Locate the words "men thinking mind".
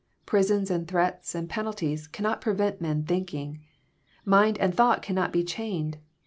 2.81-4.57